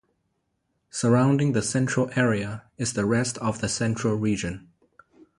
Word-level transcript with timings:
Surrounding 0.89 1.51
the 1.51 1.61
Central 1.61 2.09
Area 2.15 2.63
is 2.75 2.93
the 2.93 3.05
rest 3.05 3.37
of 3.37 3.61
the 3.61 3.69
Central 3.69 4.15
Region. 4.15 4.67